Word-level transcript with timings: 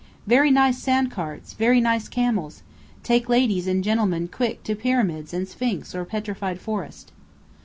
"Very 0.25 0.49
nice 0.49 0.79
sandcarts 0.79 1.53
very 1.53 1.79
nice 1.79 2.07
camels! 2.07 2.63
Take 3.03 3.29
ladies 3.29 3.67
and 3.67 3.83
gentlemen 3.83 4.29
quick 4.29 4.63
to 4.63 4.73
Pyramids 4.75 5.31
and 5.31 5.47
Sphinx 5.47 5.93
or 5.93 6.05
Petrified 6.05 6.59
Forest!" 6.59 7.11